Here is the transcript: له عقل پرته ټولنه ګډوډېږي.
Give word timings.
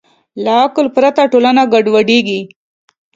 له 0.43 0.51
عقل 0.63 0.87
پرته 0.95 1.21
ټولنه 1.31 1.63
ګډوډېږي. 1.73 2.41